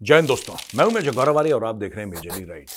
जय 0.00 0.14
हिंद 0.14 0.28
दोस्तों, 0.28 0.54
मैं 0.76 0.84
हूँ 0.84 0.92
मेजर 0.92 1.14
गौरवारी 1.14 1.50
और 1.52 1.64
आप 1.64 1.74
देख 1.74 1.94
रहे 1.96 2.04
हैं 2.04 2.10
मेजरली 2.10 2.44
राइट। 2.44 2.70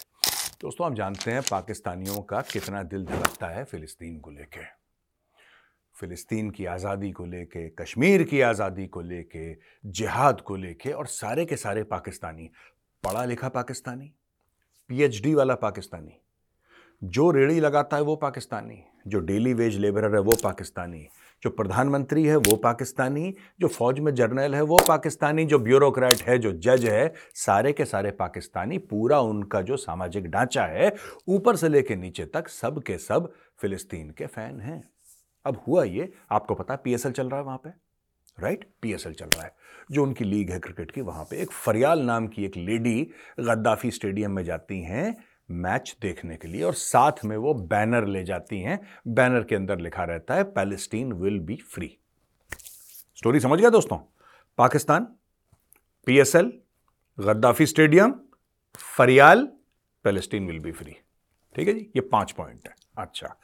दोस्तों, 0.62 0.86
आप 0.88 0.94
जानते 0.96 1.32
हैं 1.32 1.42
पाकिस्तानियों 1.42 2.22
का 2.22 2.42
कितना 2.44 2.84
दिल 2.84 3.04
धड़कता 3.06 3.48
है 3.48 3.64
फिलिस्तीन 3.64 4.20
को 4.20 4.32
लेके। 4.32 4.64
फिलिस्तीन 5.96 6.50
की 6.50 6.66
आज़ादी 6.66 7.12
को 7.12 7.26
लेके, 7.26 7.68
कश्मीर 7.82 8.24
की 8.24 8.42
आज़ादी 8.42 8.86
को 8.88 9.02
लेके, 9.02 9.54
जिहाद 9.92 10.42
को 10.42 10.56
लेके 10.56 10.92
और 10.92 11.08
सारे 11.08 11.46
के 11.46 11.58
सारे 11.58 11.84
पाकिस्तानी, 11.86 12.50
पढ़ा 13.04 13.26
लिखा 13.26 13.50
पाकिस्तानी, 13.50 14.12
पीएचडी 14.90 15.34
वाला 15.34 15.56
पाकिस्तानी, 15.58 16.18
जो 17.02 17.30
रेड़ी 17.32 17.60
लगाता 17.60 17.98
है 17.98 18.04
वो 18.04 18.16
पाकिस्तानी, 18.18 18.84
जो 19.08 19.20
डेली 19.22 19.54
वेज 19.54 19.78
लेबरर 19.78 20.16
है 20.16 20.22
वो 20.22 20.36
पाकिस्तानी 20.44 21.08
जो 21.44 21.50
प्रधानमंत्री 21.50 22.24
है, 22.26 22.36
वो 22.36 22.56
पाकिस्तानी, 22.56 23.36
जो 23.60 23.68
फौज 23.68 24.00
में 24.00 24.16
जर्नल 24.16 24.56
है, 24.56 24.62
वो 24.62 24.78
पाकिस्तानी, 24.88 25.46
जो 25.46 25.60
ब्यूरोक्रेट 25.60 26.22
है, 26.22 26.38
जो 26.38 26.52
जज 26.52 26.86
है, 26.86 27.14
सारे 27.36 27.74
के 27.74 27.86
सारे 27.86 28.12
पाकिस्तानी, 28.12 28.78
पूरा 28.78 29.20
उनका 29.20 29.62
जो 29.62 29.78
सामाजिक 29.78 30.28
ढांचा 30.28 30.66
है, 30.66 30.96
ऊपर 31.28 31.56
से 31.56 31.70
लेके 31.70 31.96
नीचे 31.96 32.26
तक 32.26 32.48
सब 32.48 32.84
के 32.84 32.98
सब 32.98 33.34
फिलिस्तीन 33.62 34.10
के 34.10 34.26
फ़ैन 34.26 34.60
हैं। 34.60 34.90
अब 35.46 35.64
हुआ 35.68 35.84
ये, 35.84 36.14
आपको 36.32 36.56
पता 36.56 36.76
पीएसएल 36.76 37.12
चल 37.12 37.30
रहा 37.30 37.40
है 37.40 37.46
वहाँ 37.46 37.58
पे, 37.58 37.70
राइट? 38.40 38.70
पीएसएल 38.82 39.14
चल 39.14 39.26
रहा 39.26 39.44
है। 39.44 39.56
जो 39.92 40.04
उनकी 40.04 40.26
लीग 40.26 40.52
है 40.52 40.60
क्रिकेट 40.60 40.92
की, 40.92 41.02
वहाँ 41.02 41.24
पे 41.24 41.38
एक 41.38 41.52
फरियाल 41.52 42.00
नाम 42.00 42.28
की 42.28 42.46
एक 42.46 42.58
लेडी 42.58 43.12
गद्दाफी 43.40 43.92
स्टेडियम 43.92 44.32
में 44.32 44.44
जाती 44.44 44.82
हैं 44.82 45.18
मैच 45.52 45.98
देखने 46.02 46.36
के 46.36 46.48
लिए 46.48 46.64
और 46.64 46.74
साथ 46.74 47.12
में 47.26 47.38
वो 47.38 47.54
बैनर 47.54 48.06
ले 48.06 48.24
जाती 48.24 48.60
हैं। 48.62 48.80
बैनर 49.08 49.44
के 49.44 49.56
अंदर 49.56 49.80
लिखा 49.80 50.04
रहता 50.04 50.36
है, 50.36 50.44
Palestine 50.44 51.14
will 51.14 51.40
be 51.40 51.56
free. 51.56 51.98
Story 53.16 53.40
समझ 53.40 53.60
गया 53.60 53.70
दोस्तों? 53.70 53.98
Pakistan, 54.58 55.08
PSL, 56.06 56.54
Gaddafi 57.20 57.66
stadium, 57.66 58.16
Faryal, 58.98 59.50
Palestine 60.04 60.48
will 60.48 60.60
be 60.60 60.72
free. 60.72 60.96
ठीक 61.56 61.68
है 61.68 61.74
जी? 61.74 61.80
ये 61.80 62.02
पाँच 62.02 62.32
पॉइंट 62.32 62.60
है। 62.68 62.76
अच्छा। 62.98 63.36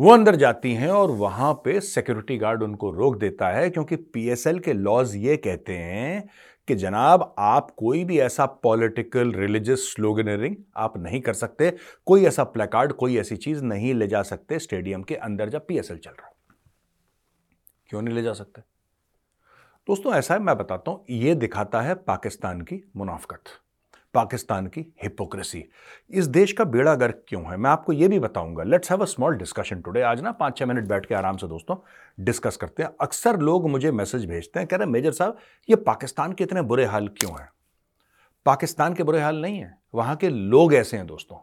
वो 0.00 0.10
अंदर 0.10 0.36
जाती 0.36 0.74
हैं 0.74 0.90
और 0.90 1.10
वहाँ 1.10 1.52
पे 1.52 1.80
सिक्योरिटी 1.80 2.36
गार्ड 2.36 2.62
उनको 2.62 2.90
रोक 2.90 3.18
देता 3.18 3.48
है 3.48 3.70
क्योंकि 3.70 3.96
पीएसएल 3.96 4.58
के 4.58 4.72
लॉज 4.72 5.16
ये 5.16 5.36
कहते 5.36 5.72
हैं 5.72 6.28
कि 6.68 6.74
जनाब, 6.74 7.34
आप 7.38 7.70
कोई 7.70 8.04
भी 8.04 8.18
ऐसा 8.18 8.46
पॉलिटिकल, 8.46 9.32
रिलीजियस 9.32 9.92
स्लोगनरिंग 9.94 10.56
आप 10.76 10.98
नहीं 10.98 11.20
कर 11.20 11.32
सकते, 11.32 11.72
कोई 12.06 12.24
ऐसा 12.24 12.44
प्लेकार्ड, 12.44 12.92
कोई 12.92 13.18
ऐसी 13.18 13.36
चीज़ 13.36 13.62
नहीं 13.64 13.94
ले 13.94 14.06
जा 14.06 14.22
सकते 14.22 14.58
स्टेडियम 14.58 15.02
के 15.02 15.14
अंदर 15.14 15.48
जब 15.48 15.66
पीएसएल 15.66 15.98
चल 15.98 16.10
रहा 16.10 16.30
क्यों 17.88 18.02
नहीं 18.02 18.14
ले 18.14 18.22
जा 18.22 18.32
सकते? 18.32 18.62
दोस्तों, 19.88 20.14
ऐसा 20.14 20.34
है, 20.34 20.40
मैं 20.40 20.56
बताता 20.58 20.90
हूँ 20.90 21.04
यह 21.10 21.34
दिखाता 21.34 21.80
है 21.80 21.94
पाकिस्तान 21.94 22.60
की 22.60 22.82
मुनाफकत। 22.96 23.44
पाकिस्तान 24.14 24.66
की 24.66 24.94
हिपोक्रेसी 25.02 25.64
इस 26.10 26.26
देश 26.26 26.52
का 26.52 26.64
बेड़ा 26.64 26.94
गर्क 26.94 27.24
क्यों 27.28 27.44
है? 27.44 27.56
मैं 27.56 27.70
आपको 27.70 27.92
यह 27.92 28.08
भी 28.08 28.18
बताऊँगा। 28.18 28.62
Let's 28.62 28.90
have 28.90 29.00
a 29.00 29.04
small 29.04 29.36
discussion 29.36 29.80
today 29.80 30.00
आज 30.00 30.20
ना 30.20 30.32
पाँच 30.32 30.58
छह 30.58 30.66
मिनट 30.66 30.84
बैठ 30.84 31.06
के 31.06 31.14
आराम 31.14 31.36
से 31.36 31.48
दोस्तों 31.48 31.76
डिस्कस 32.24 32.56
करते 32.56 32.82
हैं। 32.82 32.90
अक्सर 33.00 33.38
लोग 33.38 33.70
मुझे 33.70 33.90
मैसेज 33.90 34.26
भेजते 34.26 34.60
हैं, 34.60 34.68
कह 34.68 34.76
रहे 34.76 34.86
मेजर 34.86 35.12
साहब, 35.12 35.38
ये 35.70 35.76
पाकिस्तान 35.76 36.32
के 36.32 36.44
इतने 36.44 36.62
बुरे 36.62 36.84
हाल 36.84 37.08
क्यों 37.08 37.40
हैं? 37.40 37.48
पाकिस्तान 38.46 38.94
के 38.94 39.02
बुरे 39.02 39.20
हाल 39.20 39.42
नहीं 39.42 39.58
है। 39.58 39.78
वहाँ 39.94 40.16
के 40.16 40.28
लोग 40.28 40.74
ऐसे 40.74 40.96
हैं 40.96 41.06
दोस्तों। 41.06 41.36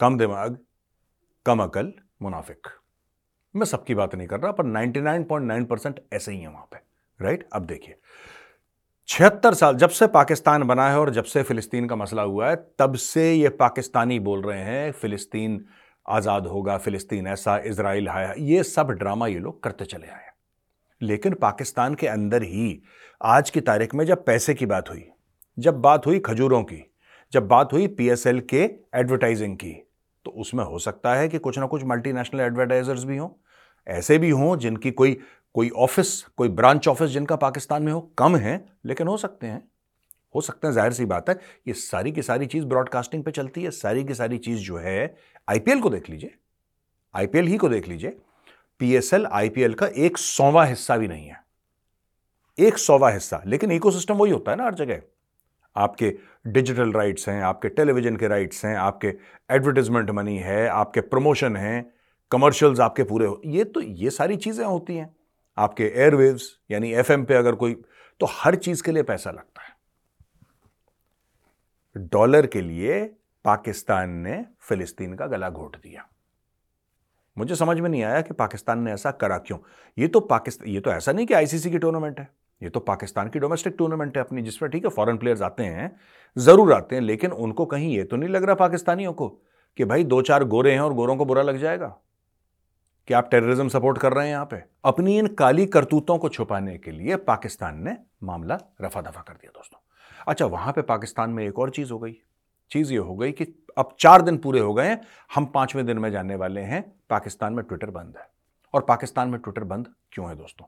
कम 0.00 0.18
दिमाग, 0.18 0.58
कम 1.46 1.62
अकल, 1.62 1.92
मुनाफिक। 2.22 2.66
मैं 3.56 3.66
सबकी 3.66 3.94
बात 3.94 4.14
नहीं 4.14 4.28
कर 4.28 4.40
रहा, 4.40 4.52
पर 4.52 4.64
99.9 4.64 5.66
परसेंट 5.66 6.00
ऐसे 6.12 6.32
ही 6.32 6.40
है 6.40 6.48
वहाँ 6.48 6.68
पे। 6.72 6.78
राइट 7.24 7.48
अब 7.52 7.66
देखिए। 7.66 7.94
छिहत्तर 9.08 9.54
साल 9.54 9.74
जब 9.76 9.90
से 9.90 10.06
पाकिस्तान 10.06 10.62
बना 10.62 10.88
है 10.88 10.98
और 10.98 11.10
जब 11.10 11.24
से 11.24 11.42
फिलिस्तीन 11.42 11.86
का 11.86 11.96
मसला 11.96 12.22
हुआ 12.22 12.48
है, 12.48 12.56
तब 12.78 12.94
से 12.94 13.32
ये 13.32 13.48
पाकिस्तानी 13.50 14.18
बोल 14.20 14.42
रहे 14.42 14.58
हैं, 14.58 14.92
फिलिस्तीन 14.92 15.64
आज़ाद 16.06 16.46
होगा, 16.46 16.76
फिलिस्तीन 16.78 17.26
ऐसा 17.26 17.56
इसराइल 17.66 18.08
है 18.08 18.34
ये 18.42 18.62
सब 18.62 18.90
ड्रामा 18.92 19.26
ये 19.26 19.38
लोग 19.38 19.62
करते 19.62 19.84
चले 19.84 20.06
आए 20.06 20.30
लेकिन 21.00 21.34
पाकिस्तान 21.34 21.94
के 21.94 22.06
अंदर 22.06 22.42
ही 22.42 22.82
आज 23.20 23.50
की 23.50 23.60
तारीख 23.60 23.94
में 23.94 24.04
जब 24.06 24.24
पैसे 24.24 24.54
की 24.54 24.66
बात 24.66 24.90
हुई, 24.90 25.04
जब 25.58 25.80
बात 25.80 26.06
हुई 26.06 26.18
खजूरों 26.20 26.62
की, 26.62 26.82
जब 27.32 27.48
बात 27.48 27.72
हुई 27.72 27.86
पीएसएल 27.90 28.40
के 28.50 28.62
एडवर्टाइजिंग 28.94 29.56
की 29.56 29.72
तो 30.26 30.30
उसमें 30.32 30.64
हो 30.64 30.78
सकता 30.78 31.14
है 31.14 31.28
कि 31.28 31.38
कुछ 31.38 31.58
ना 31.58 31.66
कुछ 31.66 31.84
मल्टीनेशनल 31.84 32.40
एडवर्टाइजर्स 32.40 33.04
भी 33.04 33.16
हों, 33.16 33.28
ऐसे 33.86 34.18
भी 34.18 34.30
हों 34.30 34.56
जिनकी 34.58 34.90
कोई 34.92 35.18
कोई 35.54 35.68
ऑफ़िस, 35.70 36.22
कोई 36.36 36.48
ब्रांच 36.48 36.88
ऑफ़िस 36.88 37.10
जिनका 37.10 37.36
पाकिस्तान 37.36 37.82
में 37.82 37.92
हो, 37.92 38.00
कम 38.18 38.36
है, 38.36 38.64
लेकिन 38.86 39.06
हो 39.06 39.16
सकते 39.16 39.46
हैं। 39.46 39.62
हो 40.34 40.40
सकते 40.40 40.66
हैं, 40.66 40.74
ज़ाहिर 40.74 40.92
सी 40.92 41.04
बात 41.04 41.28
है, 41.28 41.38
ये 41.68 41.74
सारी 41.74 42.12
की 42.12 42.22
सारी 42.22 42.46
चीज़ 42.46 42.64
ब्रॉडकास्टिंग 42.64 43.24
पे 43.24 43.30
चलती 43.30 43.62
है, 43.62 43.70
सारी 43.70 44.04
की 44.04 44.14
सारी 44.14 44.38
चीज़ 44.38 44.60
जो 44.60 44.76
है, 44.76 45.14
आईपीएल 45.48 45.80
को 45.80 45.90
देख 45.90 46.10
लीजिए, 46.10 46.34
आईपीएल 47.14 47.46
ही 47.46 47.56
को 47.56 47.68
देख 47.68 47.88
लीजिए, 47.88 48.16
पीएसएल, 48.80 49.26
आईपीएल 49.26 49.74
का 49.74 49.86
एक 49.86 50.18
सौवा 50.18 50.64
हिस्सा 50.64 50.96
भी 50.96 51.08
नहीं 51.08 51.26
है। 51.28 51.40
एक 52.58 52.78
सौवा 52.78 53.10
हिस्सा, 53.10 53.42
लेकिन 53.46 53.72
इकोसिस्टम 53.72 54.14
वही 54.14 54.32
होता 54.32 54.50
है 54.50 54.56
ना 54.56 54.64
हर 54.64 54.74
जगह। 54.74 55.02
आपके 55.76 56.14
डिजिटल 56.46 56.92
राइट्स 56.92 57.28
हैं, 57.28 57.40
आपके 57.42 57.68
टेलीविज़न 57.68 58.16
के 58.16 58.28
राइट्स 58.28 58.64
हैं, 58.64 58.76
आपके 58.76 59.08
एडवर्टीजमेंट 59.50 60.10
मनी 60.10 60.36
है, 60.38 60.66
आपके 60.68 61.00
प्रमोशन 61.00 61.56
हैं 61.56 61.92
कमर्शियल्स 62.30 62.80
आपके 62.80 63.02
पूरे 63.02 63.26
हो, 63.26 63.40
ये 63.46 63.64
तो 63.64 63.80
ये 63.80 64.10
सारी 64.10 64.36
चीज़ें 64.36 64.64
होती 64.64 64.96
हैं। 64.96 65.14
आपके 65.58 65.84
एयरवेव्स 65.84 66.48
यानी 66.70 66.92
एफएम 66.94 67.24
पे 67.24 67.34
अगर 67.34 67.54
कोई 67.54 67.74
तो 68.20 68.26
हर 68.30 68.54
चीज़ 68.56 68.82
के 68.82 68.92
लिए 68.92 69.02
पैसा 69.02 69.30
लगता 69.30 69.62
है। 69.62 69.70
डॉलर 72.08 72.46
के 72.46 72.60
लिए 72.60 73.02
पाकिस्तान 73.44 74.10
ने 74.18 74.44
फिलिस्तीन 74.60 75.14
का 75.14 75.26
गला 75.26 75.50
घोट 75.50 75.76
दिया। 75.76 76.06
मुझे 77.36 77.56
समझ 77.56 77.78
में 77.80 77.88
नहीं 77.88 78.02
आया 78.02 78.20
कि 78.20 78.34
पाकिस्तान 78.34 78.78
ने 78.78 78.92
ऐसा 78.92 79.10
करा 79.12 79.38
क्यों। 79.38 79.58
ये 79.98 80.08
तो 80.08 80.20
पाकिस्तान 80.22 80.68
ये 80.68 80.80
तो 80.80 80.90
ऐसा 80.90 81.12
नहीं 81.12 81.26
कि 81.26 81.34
आईसीसी 81.34 81.70
की 81.70 81.78
टूर्नामेंट 81.78 82.18
है। 82.20 82.28
ये 82.60 82.70
तो 82.70 82.80
पाकिस्तान 82.80 83.28
की 83.28 83.38
डोमेस्टिक 83.38 83.74
टूर्नामेंट 83.78 84.16
है 84.16 84.22
अपनी, 84.24 84.42
जिसमें 84.42 84.70
ठीक 84.70 84.84
है 84.84 84.90
फॉरेन 84.90 85.16
प्लेयर्स 85.16 85.42
आते 85.42 85.62
हैं, 85.62 85.90
ज़रूर 86.36 86.72
आते 86.72 86.96
हैं, 86.96 87.02
लेकिन 87.02 87.32
उनको 87.32 87.66
कहीं 87.66 87.94
ये 87.96 88.04
तो 88.04 88.16
नहीं 88.16 88.30
लग 88.30 88.44
रहा 88.44 88.54
पाकिस्तानियों 88.54 89.12
को 89.12 89.28
कि 89.78 89.84
भाई 89.84 90.04
दो 90.04 90.20
चार 90.22 90.44
गोरे 90.44 90.72
हैं 90.72 90.80
और 90.80 90.92
गोरों 90.94 91.16
को 91.16 91.24
बुरा 91.24 91.42
लग 91.42 91.58
जाएगा। 91.58 91.96
कि 93.08 93.14
आप 93.14 93.28
टेररिज्म 93.30 93.68
सपोर्ट 93.68 93.98
कर 93.98 94.12
रहे 94.12 94.26
हैं 94.26 94.32
यहाँ 94.32 94.46
पे। 94.46 94.62
अपनी 94.84 95.18
इन 95.18 95.26
काली 95.26 95.66
करतूतों 95.66 96.18
को 96.18 96.28
छुपाने 96.28 96.76
के 96.78 96.90
लिए 96.90 97.16
पाकिस्तान 97.16 97.82
ने 97.84 97.96
मामला 98.22 98.58
रफा 98.82 99.00
दफ़ा 99.00 99.22
कर 99.22 99.34
दिया 99.34 99.50
दोस्तों। 99.50 99.78
अच्छा 100.28 100.46
वहाँ 100.46 100.72
पे 100.72 100.82
पाकिस्तान 100.82 101.30
में 101.30 101.44
एक 101.44 101.58
और 101.58 101.70
चीज़ 101.70 101.92
हो 101.92 101.98
गई। 101.98 102.16
चीज़ 102.70 102.92
ये 102.92 102.98
हो 102.98 103.16
गई 103.16 103.32
कि 103.32 103.46
अब 103.78 103.96
चार 104.00 104.22
दिन 104.22 104.38
पूरे 104.38 104.60
हो 104.60 104.74
गए 104.74 104.96
हम 105.34 105.46
पाँचवें 105.46 105.84
दिन 105.86 105.98
में 105.98 106.10
जाने 106.10 106.34
वाले 106.34 106.60
हैं, 106.60 106.82
पाकिस्तान 107.10 107.52
में 107.52 107.64
ट्विटर 107.64 107.90
बंद 107.90 108.16
है। 108.18 108.28
और 108.74 108.84
पाकिस्तान 108.88 109.28
में 109.28 109.40
ट्विटर 109.40 109.64
बंद 109.64 109.88
क्यों 110.12 110.28
है 110.28 110.36
दोस्तों? 110.36 110.66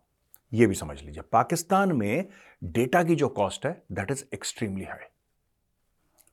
ये 0.52 0.66
भी 0.66 0.74
समझ 0.74 1.02
लीजिए। 1.02 1.22
पाकिस्तान 1.32 1.92
में 1.92 2.28
डेटा 2.64 3.02
की 3.02 3.14
जो 3.14 3.28
कॉस्ट 3.28 3.66
है 3.66 3.82
दैट 3.92 4.10
इज़ 4.10 4.24
एक्सट्रीमली 4.34 4.84
हाई 4.84 5.06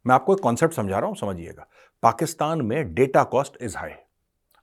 मैं 0.05 0.15
आपको 0.15 0.33
एक 0.33 0.39
कॉन्सेप्ट 0.39 0.73
समझा 0.73 0.99
रहा 0.99 1.07
हूँ, 1.07 1.15
समझिएगा। 1.15 1.67
पाकिस्तान 2.03 2.61
में 2.61 2.93
data 2.93 3.23
cost 3.23 3.57
is 3.61 3.77
high 3.77 3.89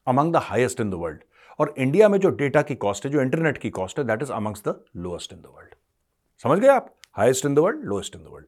among 0.08 0.32
the 0.32 0.40
highest 0.42 0.80
in 0.80 0.90
the 0.90 0.94
world 0.96 1.22
और 1.58 1.74
इंडिया 1.78 2.08
में 2.08 2.18
जो 2.18 2.30
डेटा 2.36 2.62
की 2.62 2.74
कॉस्ट 2.76 3.06
है 3.06 3.10
जो 3.12 3.20
इंटरनेट 3.22 3.58
की 3.58 3.70
कॉस्ट 3.72 3.98
है 3.98 4.04
that 4.06 4.22
is 4.22 4.32
amongst 4.32 4.62
the 4.64 4.80
lowest 4.98 5.32
in 5.32 5.38
the 5.38 5.46
world 5.46 5.74
समझ 6.44 6.58
गए 6.58 6.68
आप 6.68 6.94
highest 7.16 7.46
in 7.46 7.54
the 7.54 7.58
world 7.58 7.84
lowest 7.84 8.16
in 8.16 8.22
the 8.22 8.26
world 8.26 8.46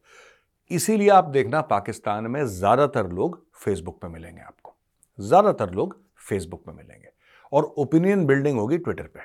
इसीलिए 0.70 1.08
आप 1.10 1.24
देखना 1.30 1.60
पाकिस्तान 1.68 2.26
में 2.26 2.44
ज़्यादातर 2.48 3.10
लोग 3.12 3.42
फेसबुक 3.56 3.98
पे 4.02 4.08
मिलेंगे 4.08 4.40
आपको 4.42 4.74
ज़्यादातर 5.18 5.70
लोग 5.72 5.96
फेसबुक 6.28 6.64
पे 6.66 6.72
मिलेंगे 6.72 7.08
और 7.52 7.64
ओपिनियन 7.78 8.24
बिल्डिंग 8.26 8.58
होगी 8.58 8.78
ट्विटर 8.78 9.06
पे 9.06 9.20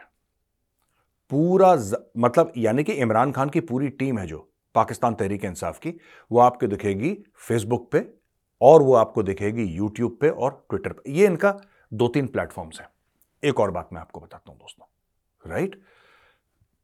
पूरा 1.31 1.73
मतलब 2.17 2.51
यानी 2.57 2.83
कि 2.83 2.93
इमरान 2.99 3.31
खान 3.31 3.49
की 3.49 3.59
पूरी 3.63 3.89
टीम 3.93 4.19
है 4.19 4.25
जो 4.27 4.47
पाकिस्तान 4.75 5.13
तहरीक 5.13 5.45
इंसाफ 5.45 5.79
की 5.79 5.93
वो 6.31 6.39
आपको 6.39 6.67
दिखेगी 6.67 7.13
फेसबुक 7.47 7.89
पे 7.91 8.05
और 8.61 8.81
वो 8.81 8.93
आपको 8.95 9.23
दिखेगी 9.23 9.63
यूट्यूब 9.75 10.17
पे 10.21 10.29
और 10.29 10.51
ट्विटर 10.69 10.93
पे 10.93 11.11
ये 11.11 11.25
इनका 11.25 11.51
दो 11.91 12.07
तीन 12.07 12.27
प्लेटफॉर्म्स 12.27 12.79
हैं। 12.79 12.87
एक 13.43 13.59
और 13.59 13.71
बात 13.71 13.89
मैं 13.93 14.01
आपको 14.01 14.19
बताता 14.19 14.51
हूँ 14.51 14.59
दोस्तों 14.59 15.51
राइट 15.51 15.81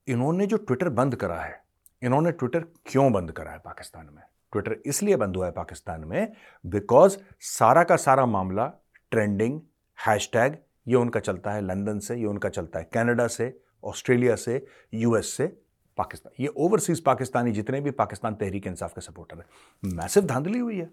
इन्होंने 0.07 0.45
जो 0.47 0.57
ट्विटर 0.57 0.89
बंद 0.91 1.15
करा 1.15 1.41
है, 1.41 1.61
इन्होंने 2.01 2.31
ट्विटर 2.31 2.65
क्यों 2.85 3.11
बंद 3.13 3.31
करा 3.31 3.51
है 3.51 3.59
पाकिस्तान 3.59 4.05
में? 4.05 4.23
ट्विटर 4.53 4.75
इसलिए 4.85 5.15
बंद 5.15 5.35
हुआ 5.35 5.45
है 5.45 5.51
पाकिस्तान 5.51 6.03
में 6.03 6.33
बिकॉज़ 6.65 7.17
सारा 7.41 7.83
का 7.83 7.95
सारा 7.97 8.25
मामला 8.25 8.65
ट्रेंडिंग 9.11 9.59
हैशटैग 9.97 10.57
ये 10.87 10.95
उनका 10.95 11.19
चलता 11.19 11.51
है 11.51 11.61
लंदन 11.61 11.99
से, 11.99 12.15
ये 12.15 12.25
उनका 12.25 12.49
चलता 12.49 12.79
है 12.79 12.89
कनाडा 12.93 13.27
से 13.27 13.59
ऑस्ट्रेलिया 13.83 14.35
से 14.35 14.65
यूएस 14.93 15.33
से, 15.33 15.47
पाकिस्तान, 15.97 16.33
ये 16.39 16.47
ओवरसीज 16.47 17.03
पाकिस्तानी 17.03 17.51
जितने 17.51 17.81
भी 17.81 17.91
पाकिस्तान 17.91 18.35
तहरीक 18.35 18.67
इंसाफ 18.67 18.93
के 18.93 19.01
सपोर्टर 19.01 19.37
है 19.37 19.93
मैसिव 19.93 20.25
धांधली 20.25 20.59
हुई 20.59 20.77
है। 20.77 20.89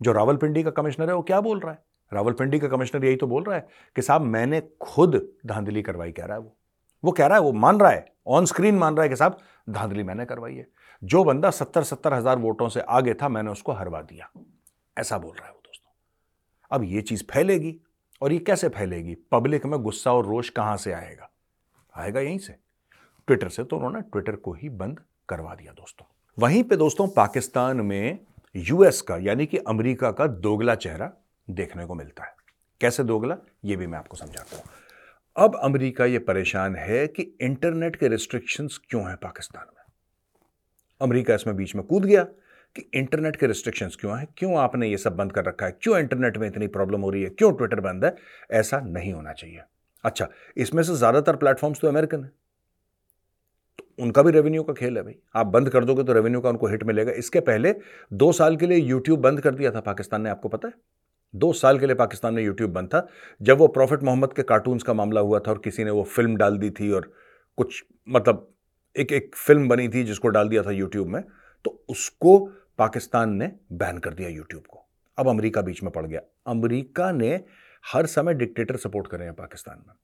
जो 0.00 0.12
रावलपिंडी 0.12 0.62
का 0.62 0.70
कमिश्नर 0.70 1.08
है, 1.08 1.14
वो 1.14 1.22
क्या 1.22 1.40
बोल 1.40 1.60
रहा 1.60 1.72
है? 1.72 1.82
रावलपिंडी 2.12 2.58
का 2.58 2.68
कमिश्नर 2.68 3.04
यही 3.04 3.16
तो 3.16 3.26
बोल 3.26 3.42
रहा 3.42 3.56
है 3.56 3.66
कि 3.96 4.02
साहब, 4.02 4.22
मैंने 4.22 4.62
खुद 4.80 5.20
धांधली 5.46 5.82
करवाई, 5.82 6.12
कह 6.12 6.24
रहा 6.24 6.36
है 6.36 6.42
वो। 6.42 6.56
वो 7.04 7.12
कह 7.12 7.26
रहा 7.26 7.38
है, 7.38 7.44
वो 7.44 7.52
मान 7.52 7.80
रहा 7.80 7.90
है 7.90 8.04
ऑन 8.26 8.44
स्क्रीन 8.44 8.74
मान 8.74 8.94
रहा 8.94 9.02
है 9.02 9.08
कि 9.08 9.16
साहब, 9.16 9.38
धांधली 9.70 10.02
मैंने 10.02 10.24
करवाई 10.24 10.54
है। 10.54 10.66
जो 11.02 11.22
बंदा 11.24 11.50
सत्तर 11.50 11.82
सत्तर 11.82 12.14
हज़ार 12.14 12.38
वोटों 12.38 12.68
से 12.68 12.80
आगे 12.80 13.14
था, 13.14 13.28
मैंने 13.28 13.50
उसको 13.50 13.72
हरवा 13.72 14.00
दिया। 14.02 14.30
ऐसा 14.96 15.18
बोल 15.18 15.36
रहा 15.36 15.46
है 15.46 15.52
वो 15.52 15.60
दोस्तों। 15.64 15.92
अब 16.70 16.84
ये 16.84 17.00
चीज़ 17.00 17.24
फैलेगी, 17.30 17.76
और 18.22 18.32
ये 18.32 18.38
कैसे 18.38 18.68
फैलेगी? 18.68 19.14
पब्लिक 19.32 19.66
में 19.66 19.80
गुस्सा 19.82 20.12
और 20.12 20.26
रोष 20.26 20.48
कहाँ 20.48 20.76
से 20.76 20.92
आएगा? 20.92 21.30
आएगा 21.94 22.20
यहीं 22.20 22.38
से। 22.38 22.54
ट्विटर 23.28 23.48
से 23.48 23.64
तो 23.64 23.76
उन्होंने 23.76 24.00
ट्विटर 24.02 24.36
को 24.36 24.52
ही 24.52 24.68
बंद 24.68 25.00
करवा 25.28 25.54
दिया 25.54 25.72
दोस्तों। 25.72 26.06
वहीं 26.38 26.62
पे 26.64 26.76
दोस्तों, 26.76 27.06
पाकिस्तान 27.08 27.80
में 27.80 28.18
यूएस 28.54 29.00
का, 29.02 29.16
यानी 29.16 29.46
कि 29.46 29.58
अमेरिका 29.58 30.10
का 30.10 30.26
दोगला 30.26 30.74
चेहरा 30.74 31.10
देखने 31.48 31.86
को 31.86 31.94
मिलता 31.94 32.24
है। 32.24 32.34
कैसे 32.80 33.04
दोगला? 33.04 33.36
ये 33.64 33.76
भी 33.76 33.86
मैं 33.86 33.98
आपको 33.98 34.16
समझाता 34.16 34.56
हूँ। 34.56 34.64
अब 35.36 35.58
अमेरिका 35.62 36.04
ये 36.04 36.18
परेशान 36.20 36.76
है 36.76 37.06
कि 37.06 37.22
इंटरनेट 37.40 37.96
के 37.96 38.08
रिस्ट्रिक्शंस 38.08 38.80
क्यों 38.90 39.02
हैं 39.08 39.16
पाकिस्तान 39.16 39.66
में? 39.66 39.82
अमेरिका 41.00 41.34
इसमें 41.34 41.56
बीच 41.56 41.74
में 41.74 41.84
कूद 41.86 42.04
गया 42.04 42.22
कि 42.76 42.82
इंटरनेट 42.94 43.36
के 43.36 43.46
रिस्ट्रिक्शंस 43.46 43.96
क्यों 43.96 44.18
हैं? 44.18 44.26
क्यों 44.36 44.56
आपने 44.58 44.88
ये 44.88 44.96
सब 44.98 45.16
बंद 45.16 45.32
कर 45.32 45.44
रखा 45.44 45.66
है? 45.66 45.76
क्यों 45.82 45.98
इंटरनेट 45.98 46.36
में 46.38 46.46
इतनी 46.48 46.66
प्रॉब्लम 46.68 47.00
हो 47.00 47.10
रही 47.10 47.22
है? 47.22 47.28
क्यों 47.30 47.52
ट्विटर 47.52 47.80
बंद 47.80 48.04
है? 48.04 48.14
ऐसा 48.52 48.80
नहीं 48.80 49.12
होना 49.12 49.32
चाहिए। 49.32 49.60
अच्छा 50.04 50.28
इसमें 50.56 50.82
से 50.82 50.94
ज़्यादातर 50.94 51.36
प्लेटफॉर्म्स 51.36 51.80
तो 51.80 51.88
अमेरिकन 51.88 52.24
है। 52.24 52.30
तो 53.78 54.02
उनका 54.02 54.22
भी 54.22 54.30
रेवेन्यू 54.30 54.62
का 54.62 54.72
खेल 54.72 54.96
है 54.96 55.02
भाई। 55.02 55.14
आप 55.36 55.46
बंद 55.48 55.70
कर 55.70 55.84
दोगे 55.84 56.02
तो 56.04 56.12
रेवेन्यू 56.12 56.40
का 56.40 56.48
उनको 56.48 56.66
हिट 56.66 56.82
मिलेगा। 56.84 57.12
इसके 57.12 57.40
पहले 57.42 57.74
दो 58.12 58.32
साल 58.32 58.56
के 58.56 58.66
लिए 58.66 58.78
यूट्यूब 58.78 59.20
बंद 59.20 59.40
कर 59.40 59.54
दिया 59.54 59.70
था 59.70 59.80
पाकिस्तान 59.82 60.22
ने, 60.22 60.30
आपको 60.30 60.48
पता 60.48 60.68
है? 60.68 60.74
दो 61.34 61.52
साल 61.52 61.78
के 61.78 61.86
लिए 61.86 61.94
पाकिस्तान 61.94 62.34
में 62.34 62.42
यूट्यूब 62.42 62.72
बंद 62.72 62.88
था। 62.88 63.06
जब 63.40 63.58
वो 63.58 63.66
प्रॉफिट 63.68 64.02
मोहम्मद 64.02 64.32
के 64.32 64.42
कार्टून्स 64.42 64.82
का 64.82 64.94
मामला 64.94 65.20
हुआ 65.20 65.38
था 65.38 65.50
और 65.50 65.60
किसी 65.64 65.84
ने 65.84 65.90
वो 65.90 66.02
फ़िल्म 66.06 66.36
डाल 66.36 66.58
दी 66.58 66.70
थी 66.70 66.90
और 66.90 67.12
कुछ 67.58 67.82
मतलब 68.08 68.48
एक 68.96 69.12
एक 69.12 69.34
फ़िल्म 69.36 69.68
बनी 69.68 69.88
थी 69.88 70.04
जिसको 70.04 70.28
डाल 70.28 70.48
दिया 70.48 70.62
था 70.62 70.70
यूट्यूब 70.70 71.08
में 71.08 71.22
तो 71.64 71.70
उसको 71.88 72.38
पाकिस्तान 72.78 73.34
ने 73.34 73.50
बैन 73.72 73.98
कर 73.98 74.14
दिया 74.14 74.28
यूट्यूब 74.28 74.62
को। 74.62 74.86
अब 75.18 75.28
अमेरिका 75.28 75.62
बीच 75.62 75.82
में 75.82 75.92
पड़ 75.92 76.06
गया। 76.06 76.20
अमेरिका 76.46 77.10
ने 77.12 77.34
हर 77.84 78.06
समय 78.06 78.34
डिक्टेटर 78.34 78.76
सपोर्ट 78.76 79.06
करे 79.06 79.24
हैं 79.24 79.34
पाकिस्तान 79.34 79.82
में। 79.88 79.94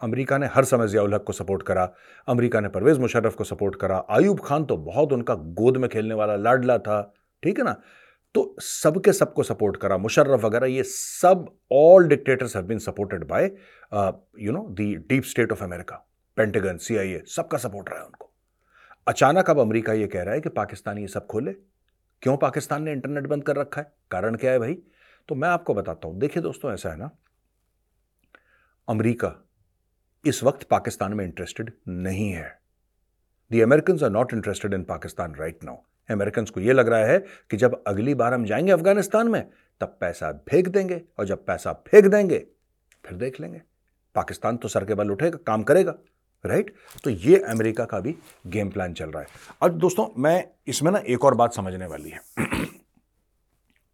अमेरिका 0.00 0.38
ने 0.38 0.46
हर 0.46 0.64
समय 0.64 0.88
जियाउल 0.88 1.14
हक 1.14 1.22
को 1.22 1.32
सपोर्ट 1.32 1.62
करा। 1.62 1.84
अमेरिका 2.28 2.60
ने 2.60 2.68
परवेज 2.68 2.98
मुशर्रफ 2.98 3.34
को 3.34 3.44
सपोर्ट 3.44 3.76
करा। 3.76 4.04
आयूब 4.10 4.40
खान 4.40 4.64
तो 4.64 4.76
बहुत 4.76 5.12
उनका 5.12 5.34
गोद 5.34 5.76
में 5.76 5.88
खेलने 5.90 6.14
वाला 6.14 6.36
लाडला 6.36 6.78
था। 6.78 7.02
ठीक 7.42 7.58
है 7.58 7.64
ना? 7.64 7.76
तो 8.34 8.54
सबके 8.60 9.12
सबको 9.12 9.42
सपोर्ट 9.42 9.76
करा। 9.76 9.96
मुशर्रफ 9.98 10.44
वगैरह, 10.44 10.66
ये 10.66 10.82
सब 10.82 11.46
all 11.72 12.06
dictators 12.08 12.56
have 12.56 12.64
been 12.66 12.78
supported 12.78 13.24
by 13.28 13.50
you 14.40 14.52
know 14.52 14.66
the 14.70 15.04
deep 15.08 15.24
state 15.24 15.52
of 15.52 15.64
America 15.64 15.96
Pentagon 16.36 16.76
CIA 16.78 17.22
सबका 17.28 17.58
सपोर्ट 17.58 17.88
रहा 17.90 17.98
है 17.98 18.06
उनको। 18.06 18.30
अचानक 19.06 19.50
अब 19.50 19.58
अमेरिका 19.58 19.92
ये 19.92 20.06
कह 20.06 20.22
रहा 20.22 20.34
है 20.34 20.40
कि 20.40 20.48
पाकिस्तान 20.50 20.98
ये 20.98 21.06
सब 21.08 21.26
खोले। 21.26 21.52
क्यों 22.22 22.36
पाकिस्तान 22.36 22.82
ने 22.82 22.92
इंटरनेट 22.92 23.26
बंद 23.26 23.44
कर 23.44 23.56
रखा 23.56 23.80
है? 23.80 23.92
कारण 24.10 24.36
क्या 24.36 24.52
है 24.52 24.58
भाई? 24.58 24.74
तो 25.28 25.34
मैं 25.34 25.48
आपको 25.48 25.74
बताता 25.74 26.08
हूँ। 26.08 26.18
देखिए 26.18 26.42
दोस्तों, 26.42 26.72
ऐसा 26.72 26.90
है 26.90 26.96
ना, 26.96 27.10
अमेरिका 28.88 29.34
इस 30.24 30.42
वक्त 30.44 30.62
पाकिस्तान 30.62 31.14
में 31.14 31.24
इंटरेस्टेड 31.24 31.72
नहीं 31.88 32.30
है। 32.32 32.50
The 33.50 33.62
American 33.62 34.04
are 34.04 34.10
not 34.10 34.34
interested 34.34 34.74
in 34.74 34.84
Pakistan 34.84 35.34
right 35.34 35.64
now 35.64 35.76
American 36.10 36.44
को 36.44 36.60
यह 36.60 36.72
लग 36.72 36.88
रहा 36.88 37.04
है 37.04 37.18
कि 37.50 37.56
जब 37.56 37.82
अगली 37.86 38.14
बार 38.14 38.34
हम 38.34 38.44
जाएँगे 38.44 38.72
अफ़गानिस्तान 38.72 39.28
में, 39.28 39.50
तब 39.80 39.96
पैसा 40.00 40.32
फेंक 40.32 40.68
देंगे 40.68 41.02
और 41.18 41.24
जब 41.24 41.46
पैसा 41.46 41.72
फेंक 41.72 42.06
देंगे, 42.06 42.38
फिर 43.04 43.18
देख 43.18 43.40
लेंगे। 43.40 43.62
पाकिस्तान 44.14 44.56
तो 44.56 44.68
सर 44.68 44.84
के 44.84 44.94
बल 44.94 45.10
उठेगा, 45.10 45.38
काम 45.46 45.62
करेगा, 45.62 45.94
राइट? 46.46 46.74
तो 47.04 47.10
ये 47.10 47.38
अमेरिका 47.38 47.84
का 47.84 48.00
भी 48.00 48.16
गेम 48.46 48.70
प्लान 48.70 48.94
चल 48.94 49.10
रहा 49.10 49.22
है। 49.22 49.28
अब 49.62 49.78
दोस्तों, 49.78 50.22
मैं, 50.22 50.48
इसमें 50.66 50.92
ना 50.92 50.98
एक 50.98 51.24
और 51.24 51.34
बात 51.34 51.54
समझने 51.54 51.86
वाली 51.86 52.10
है। 52.10 52.20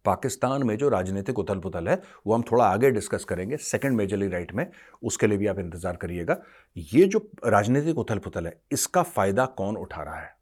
पाकिस्तान 0.05 0.63
में 0.63 0.77
जो 0.77 0.89
राजनीतिक 0.89 1.39
उथल 1.39 1.59
पुथल 1.59 1.87
है, 1.87 2.01
वो 2.27 2.33
हम 2.33 2.41
थोड़ा 2.41 2.65
आगे 2.65 2.91
डिस्कस 2.91 3.23
करेंगे 3.23 3.57
सेकंड 3.57 3.97
मेजरली 3.97 4.27
राइट 4.27 4.53
में। 4.53 4.71
उसके 5.03 5.27
लिए 5.27 5.37
भी 5.37 5.47
आप 5.47 5.59
इंतज़ार 5.59 5.95
करिएगा। 5.95 6.41
ये 6.77 7.05
जो 7.05 7.31
राजनीतिक 7.45 7.97
उथल 7.97 8.17
पुथल 8.17 8.47
है, 8.47 8.61
इसका 8.71 9.03
फ़ायदा 9.03 9.45
कौन 9.45 9.77
उठा 9.77 10.03
रहा 10.03 10.19
है? 10.19 10.38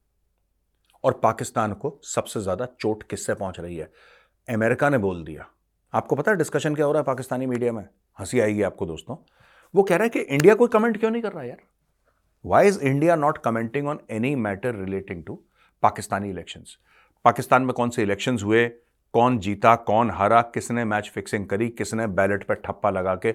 और 1.07 1.19
पाकिस्तान 1.23 1.73
को 1.73 1.99
सबसे 2.03 2.39
ज़्यादा 2.41 2.67
चोट 2.79 3.03
किससे 3.03 3.33
पहुँच 3.33 3.59
रही 3.59 3.77
है? 3.77 3.89
अमेरिका 4.47 4.89
ने 4.89 4.97
बोल 4.97 5.23
दिया। 5.23 5.45
आपको 5.93 6.15
पता 6.15 6.31
है 6.31 6.37
डिस्कशन 6.37 6.75
क्या 6.75 6.85
हो 6.85 6.91
रहा 6.91 6.99
है 6.99 7.05
पाकिस्तानी 7.05 7.45
मीडिया 7.45 7.71
में? 7.71 7.83
हँसी 8.17 8.39
आएगी 8.39 8.61
आपको 8.61 8.85
दोस्तों। 8.85 9.15
वो 9.73 9.83
कह 9.83 9.95
रहा 9.95 10.03
है 10.03 10.09
कि 10.09 10.19
इंडिया 10.19 10.55
कोई 10.55 10.67
कमेंट 10.67 10.99
क्यों 10.99 11.11
नहीं 11.11 11.21
कर 11.21 11.31
रहा 11.31 11.43
यार? 11.43 11.57
Why 12.45 12.67
is 12.67 12.79
India 12.79 13.15
not 13.15 13.37
commenting 13.37 13.87
on 13.87 13.99
any 14.11 14.35
matter 14.37 14.75
relating 14.75 15.23
to 15.23 15.39
Pakistani 15.83 16.29
elections 16.29 16.77
Pakistan 17.25 17.61
में 17.61 17.73
कौन 17.73 17.89
से 17.89 18.03
इलेक्शंस 18.03 18.43
हुए? 18.43 18.67
कौन 19.13 19.37
जीता? 19.39 19.75
कौन 19.75 20.11
हारा? 20.11 20.41
किसने 20.43 20.85
मैच 20.85 21.11
फिक्सिंग 21.15 21.47
करी? 21.47 21.69
किसने 21.69 22.07
बैलेट 22.09 22.43
पर 22.43 22.55
ठप्पा 22.55 22.89
लगा 22.89 23.15
के 23.15 23.31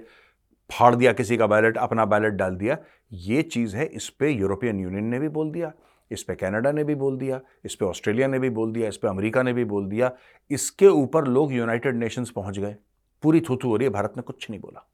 फाड़ 0.71 0.95
दिया 0.95 1.13
किसी 1.13 1.37
का 1.37 1.47
बैलेट 1.47 1.77
अपना 1.79 2.05
बैलेट 2.05 2.33
डाल 2.35 2.57
दिया? 2.57 2.77
ये 3.13 3.43
चीज़ 3.45 3.77
है 3.77 3.87
इस 3.87 4.09
पर 4.11 4.27
यूरोपियन 4.27 4.81
यूनियन 4.81 5.05
ने 5.05 5.19
भी 5.19 5.29
बोल 5.29 5.51
दिया। 5.51 5.73
इस 6.13 6.23
पर 6.23 6.35
कनाडा 6.35 6.73
ने 6.73 6.85
भी 6.85 6.95
बोल 6.95 7.19
दिया, 7.19 7.41
इस 7.65 7.75
पर 7.75 7.87
ऑस्ट्रेलिया 7.87 8.27
ने 8.27 8.39
भी 8.39 8.51
बोल 8.51 8.73
दिया, 8.73 8.89
इस 8.89 8.97
पर 8.97 9.09
अमेरिका 9.09 9.43
ने 9.43 9.53
भी 9.53 9.65
बोल 9.65 9.89
दिया। 9.89 10.13
इसके 10.51 10.89
ऊपर 10.89 11.25
लोग 11.25 11.53
यूनाइटेड 11.53 11.97
नेशंस 11.97 12.31
पहुँच 12.31 12.59
गए। 12.59 12.77
पूरी 13.23 13.41
थूथू 13.41 13.69
हो 13.69 13.77
रही 13.77 13.89
है, 13.89 13.93
भारत 13.93 14.13
ने 14.17 14.23
कुछ 14.23 14.51
नहीं 14.51 14.61
बोला। 14.61 14.89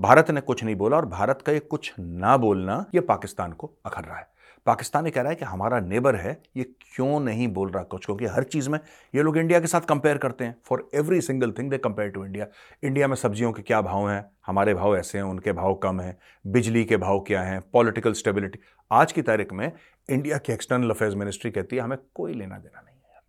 भारत 0.00 0.30
ने 0.30 0.40
कुछ 0.40 0.64
नहीं 0.64 0.76
बोला 0.76 0.96
और 0.96 1.06
भारत 1.06 1.42
का 1.46 1.52
ये 1.52 1.58
कुछ 1.58 1.92
ना 1.98 2.36
बोलना, 2.36 2.86
ये 2.94 3.00
पाकिस्तान 3.00 3.52
को 3.52 3.70
अखर 3.86 4.04
रहा 4.04 4.18
है। 4.18 4.38
पाकिस्तान 4.66 5.04
ये 5.04 5.10
कह 5.10 5.20
रहा 5.20 5.30
है 5.30 5.36
कि 5.36 5.44
हमारा 5.44 5.80
नेबर 5.80 6.16
है, 6.16 6.42
ये 6.56 6.64
क्यों 6.64 7.20
नहीं 7.20 7.48
बोल 7.48 7.70
रहा 7.70 7.82
कुछ? 7.82 8.06
क्योंकि 8.06 8.26
हर 8.26 8.42
चीज़ 8.42 8.70
में 8.70 8.78
ये 9.14 9.22
लोग 9.22 9.38
इंडिया 9.38 9.60
के 9.60 9.66
साथ 9.66 9.80
कंपेयर 9.80 10.18
करते 10.18 10.44
हैं। 10.44 10.56
For 10.64 10.88
every 10.94 11.20
single 11.20 11.52
thing 11.52 11.70
they 11.70 11.78
compare 11.78 12.10
to 12.10 12.24
India 12.24 12.46
India 12.84 13.08
में 13.08 13.16
सब्जियों 13.16 13.52
के 13.52 13.62
क्या 13.62 13.80
भाव 13.80 14.10
हैं? 14.10 14.30
हमारे 14.46 14.74
भाव 14.74 14.96
ऐसे 14.96 15.18
हैं, 15.18 15.24
उनके 15.24 15.52
भाव 15.52 15.74
कम 15.74 16.00
हैं। 16.00 16.18
बिजली 16.46 16.84
के 16.84 16.96
भाव 16.96 17.20
क्या 17.20 17.42
हैं? 17.42 17.60
पॉलिटिकल 17.72 18.12
स्टेबिलिटी 18.12 18.58
आज 18.90 19.12
की 19.12 19.22
तारीख 19.22 19.52
में 19.52 19.72
इंडिया 20.08 20.36
की 20.38 20.52
एक्सटर्नल 20.52 20.90
अफेयर्स 20.90 21.14
मिनिस्ट्री 21.16 21.50
कहती 21.50 21.76
है, 21.76 21.82
हमें 21.82 21.98
कोई 22.14 22.34
लेना 22.34 22.58
देना 22.58 22.80
नहीं 22.80 22.96
है 22.96 23.20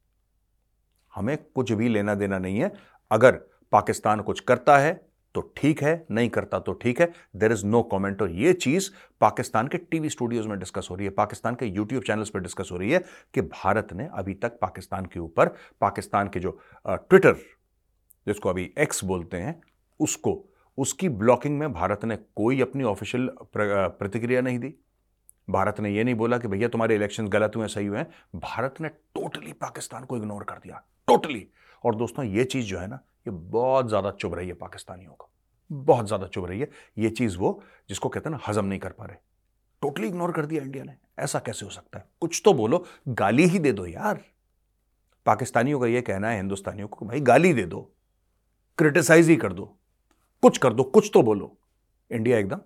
हमें 1.14 1.38
कुछ 1.56 1.72
भी 1.72 1.90
लेना 1.90 2.16
देना 2.16 2.38
नहीं 2.40 2.60
है। 2.60 2.72
अगर 3.12 3.40
पाकिस्तान 3.72 4.22
कुछ 4.22 4.40
करता 4.42 4.78
है 4.78 4.94
तो 5.36 5.42
ठीक 5.58 5.82
है, 5.84 6.06
नहीं 6.12 6.30
करता 6.30 6.60
तो 6.60 6.74
ठीक 6.74 7.00
है। 7.02 7.12
देर 7.36 7.52
इज़ 7.52 7.66
नो 7.66 7.82
कॉमेंट 7.84 8.22
और 8.22 8.32
ये 8.32 8.54
चीज़ 8.56 8.90
पाकिस्तान 9.22 9.68
के 9.68 9.78
टीवी 9.78 10.10
स्टूडियोज 10.10 10.48
में 10.48 10.58
डिस्कस 10.60 10.88
हो 10.92 10.96
रही 10.96 11.06
है, 11.06 11.12
पाकिस्तान 11.12 11.56
के 11.56 11.66
यूट्यूब 11.66 12.04
चैनल्स 12.04 12.30
पर 12.30 12.40
डिस्कस 12.40 12.70
हो 12.72 12.78
रही 12.78 12.92
है 12.92 13.04
कि 13.34 13.42
भारत 13.44 13.94
ने 13.94 14.08
अभी 14.14 14.34
तक 14.36 14.58
पाकिस्तान 14.62 15.06
के 15.06 15.20
ऊपर, 15.20 15.56
पाकिस्तान 15.82 16.28
के 16.28 16.40
जो 16.40 16.60
ट्विटर 16.88 17.33
जिसको 18.28 18.50
अभी 18.50 18.74
एक्स 18.78 19.04
बोलते 19.04 19.38
हैं, 19.38 19.62
उसको, 20.00 20.45
उसकी 20.78 21.10
ब्लॉकिंग 21.12 21.60
में 21.60 21.72
भारत 21.74 22.06
ने 22.06 22.16
कोई 22.16 22.62
अपनी 22.62 22.83
ऑफिशियल 22.86 23.30
प्रतिक्रिया 23.56 24.42
नहीं 24.42 24.60
दी। 24.60 24.74
भारत 25.50 25.80
ने 25.80 25.90
यह 25.90 26.04
नहीं 26.04 26.16
बोला 26.16 26.38
कि 26.38 26.48
भैया 26.48 26.68
तुम्हारे 26.68 26.96
इलेक्शन 26.96 27.28
गलत 27.28 27.56
हुए 27.56 27.68
सही 27.68 27.86
हुए 27.86 28.04
भारत 28.36 28.76
ने 28.82 28.90
टोटली 28.90 29.54
पाकिस्तान 29.54 30.04
को 30.04 30.18
इग्नोर 30.18 30.44
कर 30.44 30.56
दिया। 30.56 30.84
टोटली 31.08 31.48
और 31.84 31.96
दोस्तों, 31.96 32.26
ये 32.26 32.44
चीज़ 32.44 32.66
जो 32.66 32.80
है 32.80 32.88
ना, 32.88 32.96
ये 33.28 33.32
बहुत 33.32 33.88
ज़्यादा 33.88 34.12
चुभ 34.12 34.34
रही 34.34 34.48
है 34.48 34.54
पाकिस्तानियों 34.54 35.14
को। 35.14 35.30
बहुत 35.72 36.08
ज़्यादा 36.08 36.28
चुभ 36.28 36.46
रही 36.46 36.60
है। 36.60 36.70
ये 36.98 37.10
चीज़ 37.10 37.38
वो, 37.38 37.64
जिसको 37.90 38.10
कहते 38.10 38.30
हैं 38.30 38.38
ना, 38.38 38.44
हजम 38.48 38.66
नहीं 38.66 38.80
कर 38.80 38.90
पा 38.90 39.06
रहे। 39.06 39.18
टोटली 39.82 40.08
इग्नोर 40.08 40.32
कर 40.32 40.46
दिया 40.46 40.64
इंडिया 40.64 40.84
ने। 40.84 40.96
ऐसा 41.20 41.40
कैसे 41.40 41.66
हो 41.66 41.72
सकता 41.72 42.00
है? 42.00 42.06
कुछ 42.22 42.42
तो 42.46 42.54
बोलो, 42.54 42.86
गाली 43.08 43.46
ही 43.46 43.60
दे 43.60 43.72
दो 43.72 43.86
यार। 43.86 44.24
पाकिस्तानियों 45.26 45.80
का 45.80 45.88
ये 45.88 46.02
कहना 46.02 46.30
है, 46.30 46.36
हिंदुस्तानियों 46.38 46.88
को 46.88 47.06
भाई 47.06 47.20
गाली 47.20 47.54
दे 47.54 47.64
दो। 47.64 47.94
क्रिटिसाइज 48.78 49.30
ही 49.30 49.36
कर 49.36 49.54
दो। 49.54 49.78
कुछ 50.42 50.58
कर 50.58 50.74
दो, 50.74 50.84
कुछ 50.84 51.12
तो 51.14 51.22
बोलो। 51.22 51.58
इंडिया 52.12 52.38
एकदम 52.38 52.62